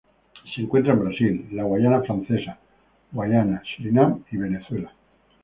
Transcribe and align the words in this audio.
Se 0.55 0.59
encuentra 0.63 0.93
en 0.93 0.99
Brasil, 1.01 1.45
la 1.51 1.61
Guayana 1.63 2.01
Francesa, 2.01 2.57
Guayana, 3.11 3.61
Surinam 3.63 4.23
y 4.31 4.37
Venezuela. 4.37 4.91